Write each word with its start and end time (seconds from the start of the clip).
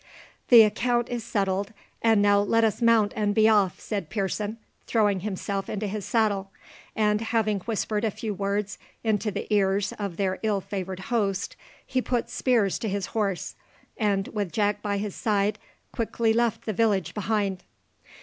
"The 0.47 0.63
account 0.63 1.09
is 1.09 1.23
settled; 1.23 1.73
and 2.01 2.23
now 2.23 2.39
let 2.41 2.63
us 2.63 2.81
mount 2.81 3.13
and 3.15 3.35
be 3.35 3.47
off," 3.47 3.79
said 3.79 4.09
Pearson, 4.09 4.57
throwing 4.87 5.19
himself 5.19 5.69
into 5.69 5.85
his 5.85 6.05
saddle, 6.05 6.49
and, 6.95 7.21
having 7.21 7.59
whispered 7.59 8.03
a 8.03 8.09
few 8.09 8.33
words 8.33 8.79
into 9.03 9.29
the 9.29 9.45
ears 9.53 9.93
of 9.99 10.17
their 10.17 10.39
ill 10.41 10.59
favoured 10.59 11.01
host, 11.13 11.55
he 11.85 12.01
put 12.01 12.31
spurs 12.31 12.79
to 12.79 12.89
his 12.89 13.05
horse, 13.13 13.53
and 13.95 14.27
with 14.29 14.51
Jack 14.51 14.81
by 14.81 14.97
his 14.97 15.13
side 15.13 15.59
quickly 15.91 16.33
left 16.33 16.65
the 16.65 16.73
village 16.73 17.13
behind. 17.13 17.63